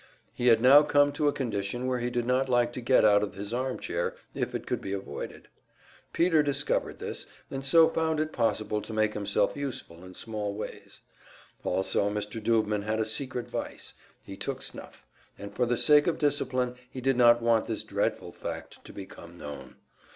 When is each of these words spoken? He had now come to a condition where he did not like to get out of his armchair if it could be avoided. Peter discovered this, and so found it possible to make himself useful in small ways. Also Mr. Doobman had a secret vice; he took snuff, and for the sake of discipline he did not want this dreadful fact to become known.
He 0.33 0.47
had 0.47 0.61
now 0.61 0.81
come 0.81 1.11
to 1.11 1.27
a 1.27 1.31
condition 1.31 1.85
where 1.85 1.99
he 1.99 2.09
did 2.09 2.25
not 2.25 2.49
like 2.49 2.73
to 2.73 2.81
get 2.81 3.05
out 3.05 3.21
of 3.21 3.35
his 3.35 3.53
armchair 3.53 4.15
if 4.33 4.55
it 4.55 4.65
could 4.65 4.81
be 4.81 4.93
avoided. 4.93 5.47
Peter 6.11 6.41
discovered 6.41 6.97
this, 6.97 7.27
and 7.51 7.63
so 7.63 7.87
found 7.87 8.19
it 8.19 8.33
possible 8.33 8.81
to 8.81 8.93
make 8.93 9.13
himself 9.13 9.55
useful 9.55 10.03
in 10.03 10.15
small 10.15 10.55
ways. 10.55 11.01
Also 11.63 12.09
Mr. 12.09 12.41
Doobman 12.41 12.81
had 12.81 12.99
a 12.99 13.05
secret 13.05 13.47
vice; 13.47 13.93
he 14.23 14.35
took 14.35 14.63
snuff, 14.63 15.05
and 15.37 15.53
for 15.53 15.67
the 15.67 15.77
sake 15.77 16.07
of 16.07 16.17
discipline 16.17 16.73
he 16.89 16.99
did 16.99 17.15
not 17.15 17.39
want 17.43 17.67
this 17.67 17.83
dreadful 17.83 18.31
fact 18.31 18.83
to 18.83 18.91
become 18.91 19.37
known. 19.37 19.75